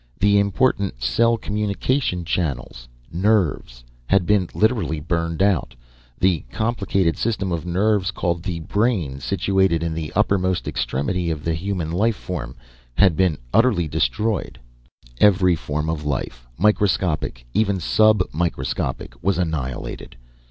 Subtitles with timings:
[0.19, 5.75] The important cell communication channels nerves had been literally burned out.
[6.19, 11.53] The complicated system of nerves, called the brain, situated in the uppermost extremity of the
[11.53, 12.55] human life form,
[12.97, 14.59] had been utterly destroyed.
[15.19, 20.15] Every form of life, microscopic, even sub microscopic, was annihilated.